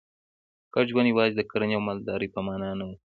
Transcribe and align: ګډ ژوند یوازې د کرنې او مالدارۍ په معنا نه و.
ګډ 0.73 0.85
ژوند 0.91 1.07
یوازې 1.09 1.35
د 1.37 1.41
کرنې 1.49 1.75
او 1.77 1.85
مالدارۍ 1.87 2.29
په 2.35 2.39
معنا 2.47 2.69
نه 2.79 2.83
و. 2.87 2.89